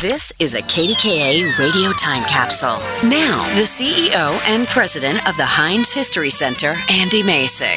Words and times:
This 0.00 0.32
is 0.40 0.54
a 0.54 0.62
KDKA 0.62 1.58
radio 1.58 1.92
time 1.92 2.24
capsule. 2.24 2.78
Now, 3.06 3.46
the 3.54 3.64
CEO 3.66 4.40
and 4.46 4.66
president 4.66 5.28
of 5.28 5.36
the 5.36 5.44
Heinz 5.44 5.92
History 5.92 6.30
Center, 6.30 6.74
Andy 6.88 7.22
Masich. 7.22 7.76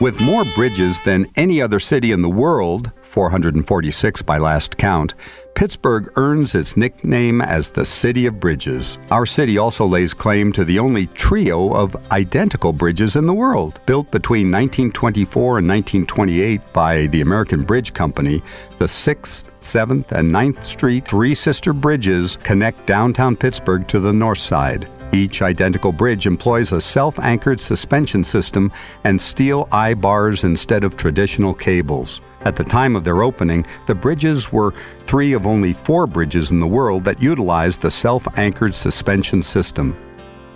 With 0.00 0.20
more 0.20 0.44
bridges 0.56 0.98
than 0.98 1.26
any 1.36 1.62
other 1.62 1.78
city 1.78 2.10
in 2.10 2.22
the 2.22 2.28
world, 2.28 2.90
446 3.10 4.22
by 4.22 4.38
last 4.38 4.78
count, 4.78 5.14
Pittsburgh 5.56 6.12
earns 6.14 6.54
its 6.54 6.76
nickname 6.76 7.42
as 7.42 7.70
the 7.70 7.84
City 7.84 8.26
of 8.26 8.38
Bridges. 8.38 8.98
Our 9.10 9.26
city 9.26 9.58
also 9.58 9.84
lays 9.84 10.14
claim 10.14 10.52
to 10.52 10.64
the 10.64 10.78
only 10.78 11.06
trio 11.08 11.74
of 11.74 11.96
identical 12.12 12.72
bridges 12.72 13.16
in 13.16 13.26
the 13.26 13.34
world. 13.34 13.80
Built 13.84 14.12
between 14.12 14.46
1924 14.46 15.58
and 15.58 15.68
1928 15.68 16.60
by 16.72 17.08
the 17.08 17.20
American 17.20 17.62
Bridge 17.62 17.92
Company, 17.92 18.40
the 18.78 18.86
6th, 18.86 19.50
7th, 19.58 20.12
and 20.12 20.30
9th 20.30 20.62
Street 20.62 21.04
three 21.04 21.34
sister 21.34 21.72
bridges 21.72 22.36
connect 22.44 22.86
downtown 22.86 23.34
Pittsburgh 23.34 23.88
to 23.88 23.98
the 23.98 24.12
north 24.12 24.38
side. 24.38 24.88
Each 25.12 25.42
identical 25.42 25.90
bridge 25.90 26.26
employs 26.26 26.70
a 26.70 26.80
self 26.80 27.18
anchored 27.18 27.58
suspension 27.58 28.22
system 28.22 28.70
and 29.02 29.20
steel 29.20 29.68
eye 29.72 29.94
bars 29.94 30.44
instead 30.44 30.84
of 30.84 30.96
traditional 30.96 31.52
cables. 31.52 32.20
At 32.42 32.56
the 32.56 32.64
time 32.64 32.96
of 32.96 33.04
their 33.04 33.22
opening, 33.22 33.66
the 33.86 33.94
bridges 33.94 34.50
were 34.50 34.72
three 35.00 35.34
of 35.34 35.46
only 35.46 35.72
four 35.72 36.06
bridges 36.06 36.50
in 36.50 36.58
the 36.58 36.66
world 36.66 37.04
that 37.04 37.22
utilized 37.22 37.82
the 37.82 37.90
self 37.90 38.26
anchored 38.38 38.74
suspension 38.74 39.42
system. 39.42 39.96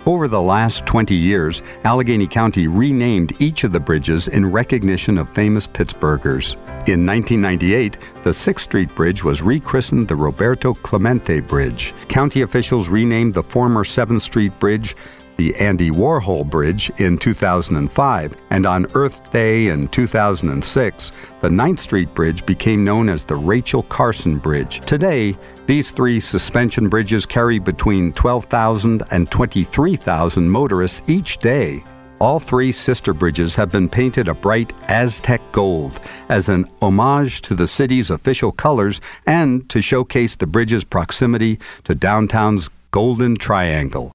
Over 0.07 0.27
the 0.27 0.41
last 0.41 0.85
20 0.85 1.15
years, 1.15 1.63
Allegheny 1.83 2.27
County 2.27 2.67
renamed 2.67 3.41
each 3.41 3.63
of 3.63 3.71
the 3.71 3.79
bridges 3.79 4.27
in 4.27 4.51
recognition 4.51 5.17
of 5.17 5.29
famous 5.31 5.65
Pittsburghers. 5.65 6.57
In 6.87 7.03
1998, 7.03 7.97
the 8.21 8.29
6th 8.29 8.59
Street 8.59 8.93
Bridge 8.93 9.23
was 9.23 9.41
rechristened 9.41 10.07
the 10.07 10.15
Roberto 10.15 10.75
Clemente 10.75 11.39
Bridge. 11.39 11.95
County 12.07 12.43
officials 12.43 12.87
renamed 12.87 13.33
the 13.33 13.41
former 13.41 13.83
7th 13.83 14.21
Street 14.21 14.57
Bridge 14.59 14.95
the 15.37 15.55
Andy 15.55 15.89
Warhol 15.89 16.49
Bridge 16.49 16.89
in 16.97 17.17
2005, 17.17 18.37
and 18.49 18.65
on 18.65 18.85
Earth 18.93 19.31
Day 19.31 19.67
in 19.67 19.87
2006, 19.89 21.11
the 21.39 21.49
9th 21.49 21.79
Street 21.79 22.13
Bridge 22.13 22.45
became 22.45 22.83
known 22.83 23.09
as 23.09 23.25
the 23.25 23.35
Rachel 23.35 23.83
Carson 23.83 24.37
Bridge. 24.37 24.79
Today, 24.81 25.37
these 25.65 25.91
three 25.91 26.19
suspension 26.19 26.89
bridges 26.89 27.25
carry 27.25 27.59
between 27.59 28.13
12,000 28.13 29.03
and 29.11 29.29
23,000 29.31 30.49
motorists 30.49 31.09
each 31.09 31.37
day. 31.39 31.83
All 32.19 32.39
three 32.39 32.71
sister 32.71 33.13
bridges 33.13 33.55
have 33.57 33.71
been 33.71 33.89
painted 33.89 34.27
a 34.27 34.33
bright 34.33 34.71
Aztec 34.87 35.41
gold 35.51 35.99
as 36.29 36.47
an 36.47 36.65
homage 36.81 37.41
to 37.41 37.55
the 37.55 37.67
city's 37.67 38.09
official 38.09 38.53
colors 38.53 39.01
and 39.25 39.67
to 39.69 39.81
showcase 39.81 40.35
the 40.35 40.47
bridge's 40.47 40.85
proximity 40.85 41.59
to 41.83 41.93
downtown's 41.93 42.69
Golden 42.91 43.35
Triangle. 43.35 44.13